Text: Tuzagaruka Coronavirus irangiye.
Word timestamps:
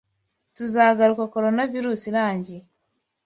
Tuzagaruka 0.55 1.23
Coronavirus 1.33 2.01
irangiye. 2.09 2.61